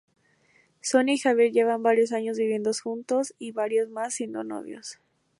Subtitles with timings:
[0.81, 4.99] Sonia y Javier llevan varios años viviendo juntos y varios más siendo novios.